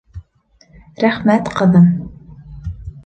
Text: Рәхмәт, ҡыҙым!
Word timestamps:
Рәхмәт, 1.05 1.53
ҡыҙым! 1.59 1.87